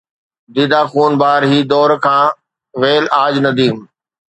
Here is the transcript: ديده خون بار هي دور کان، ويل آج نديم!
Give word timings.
ديده 0.55 0.81
خون 0.91 1.11
بار 1.21 1.41
هي 1.51 1.59
دور 1.71 1.91
کان، 2.05 2.29
ويل 2.81 3.05
آج 3.25 3.35
نديم! 3.45 3.75